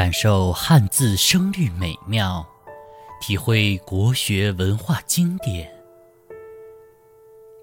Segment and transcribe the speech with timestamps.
[0.00, 2.42] 感受汉字声律美妙，
[3.20, 5.70] 体会国学文化经典。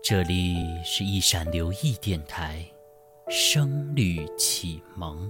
[0.04, 2.64] 这里是一闪留意电台，
[3.28, 5.28] 声律启蒙。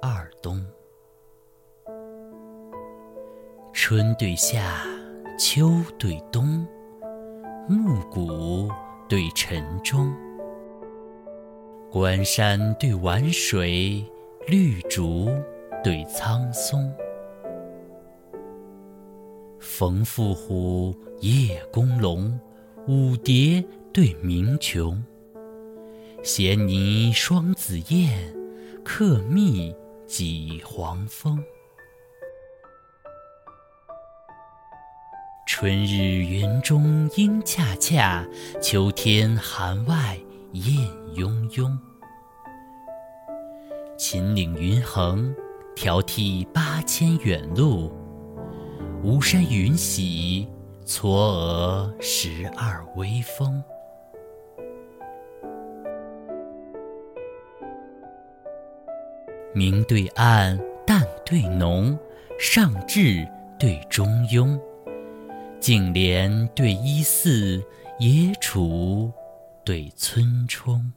[0.00, 0.64] 二冬，
[3.72, 4.80] 春对夏，
[5.36, 6.64] 秋对冬，
[7.68, 8.70] 暮鼓
[9.08, 10.14] 对晨钟，
[11.90, 14.08] 关山对晚水。
[14.46, 15.34] 绿竹
[15.82, 16.94] 对苍松，
[19.58, 22.38] 冯妇虎，叶公龙，
[22.86, 25.02] 舞蝶对鸣琼，
[26.22, 28.34] 衔泥双紫燕，
[28.84, 29.74] 客蜜
[30.06, 31.42] 几黄蜂。
[35.46, 38.26] 春日园中莺恰恰，
[38.60, 40.18] 秋天寒外
[40.52, 41.78] 雁雍雍。
[43.96, 45.32] 秦岭云横，
[45.76, 47.92] 迢递八千远路；
[49.04, 50.48] 巫山云喜，
[50.84, 53.62] 嵯峨十二微峰。
[59.54, 61.96] 明对暗，淡对浓，
[62.36, 63.24] 上至
[63.60, 64.60] 对中庸，
[65.60, 67.62] 净莲对依寺，
[68.00, 69.12] 野楚
[69.64, 70.92] 对村冲。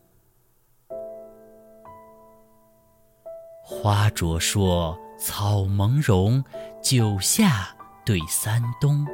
[3.69, 6.41] 花灼烁，草蒙茸，
[6.81, 7.67] 九夏
[8.05, 9.05] 对三冬。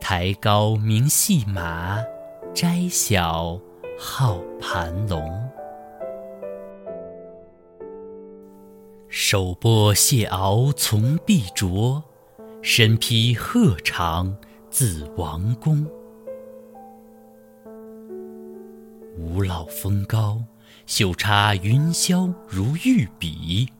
[0.00, 2.02] 台高名戏马，
[2.54, 3.60] 斋小
[3.98, 5.46] 号盘龙。
[9.10, 12.02] 手拨谢敖从碧卓，
[12.62, 14.34] 身披鹤氅
[14.70, 15.86] 自王宫。
[19.18, 20.42] 五老峰高。
[20.86, 23.72] 袖插云霄如玉笔，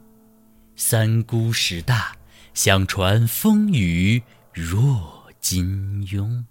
[0.76, 2.16] 三姑石大，
[2.54, 4.22] 相传风雨
[4.52, 6.44] 若金庸。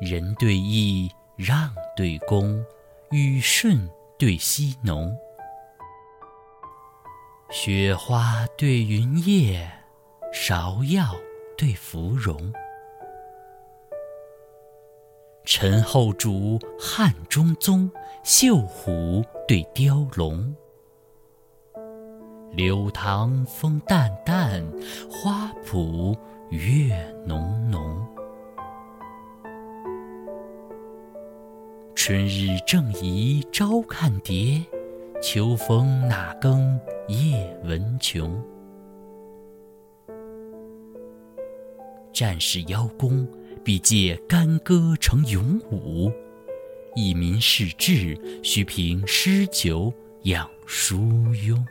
[0.00, 2.64] 仁对义，让对恭，
[3.10, 5.16] 雨顺对溪浓，
[7.50, 9.70] 雪花对云叶，
[10.32, 11.16] 芍药
[11.56, 12.52] 对芙蓉。
[15.46, 17.90] 陈后主，汉中宗，
[18.22, 20.54] 绣虎对雕龙。
[22.52, 24.64] 柳塘风淡淡，
[25.10, 26.16] 花圃
[26.48, 26.96] 月
[27.26, 27.80] 浓浓。
[31.94, 34.64] 春日正宜朝看蝶，
[35.20, 38.42] 秋风哪更夜闻琼。
[42.14, 43.28] 战士邀功。
[43.64, 46.12] 必借干戈成勇武，
[46.94, 49.90] 以民事志，须凭诗酒
[50.24, 50.98] 养疏
[51.32, 51.64] 庸。